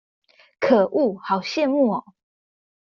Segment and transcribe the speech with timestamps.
[0.59, 2.15] 可惡好羨慕喔